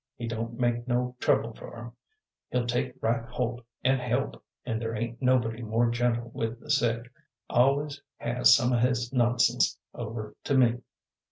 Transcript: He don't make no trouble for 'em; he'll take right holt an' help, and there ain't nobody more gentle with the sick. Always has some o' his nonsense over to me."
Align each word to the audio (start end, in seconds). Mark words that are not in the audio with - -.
He 0.15 0.25
don't 0.25 0.59
make 0.59 0.87
no 0.87 1.15
trouble 1.19 1.53
for 1.53 1.77
'em; 1.77 1.91
he'll 2.49 2.65
take 2.65 2.95
right 3.03 3.23
holt 3.23 3.63
an' 3.83 3.99
help, 3.99 4.43
and 4.65 4.81
there 4.81 4.95
ain't 4.95 5.21
nobody 5.21 5.61
more 5.61 5.91
gentle 5.91 6.31
with 6.33 6.59
the 6.59 6.71
sick. 6.71 7.13
Always 7.51 8.01
has 8.17 8.55
some 8.55 8.73
o' 8.73 8.79
his 8.79 9.13
nonsense 9.13 9.77
over 9.93 10.35
to 10.45 10.57
me." 10.57 10.79